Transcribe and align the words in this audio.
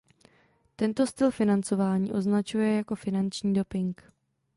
Tento 0.75 1.07
styl 1.07 1.31
financování 1.31 2.11
označuje 2.11 2.75
jako 2.75 2.95
„finanční 2.95 3.53
doping“. 3.53 3.95